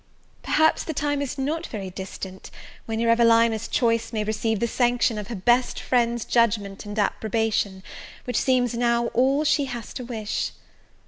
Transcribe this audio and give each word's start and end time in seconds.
Perhaps 0.41 0.83
the 0.85 0.95
time 0.95 1.21
is 1.21 1.37
not 1.37 1.67
very 1.67 1.91
distant, 1.91 2.49
when 2.87 2.99
your 2.99 3.11
Evelina's 3.11 3.67
choice 3.67 4.11
may 4.11 4.23
receive 4.23 4.59
the 4.59 4.65
sanction 4.67 5.19
of 5.19 5.27
her 5.27 5.35
best 5.35 5.79
friend's 5.79 6.25
judgment 6.25 6.87
and 6.87 6.97
approbation, 6.97 7.83
which 8.25 8.37
seems 8.41 8.73
now 8.73 9.09
all 9.09 9.43
she 9.43 9.65
has 9.65 9.93
to 9.93 10.03
wish! 10.03 10.53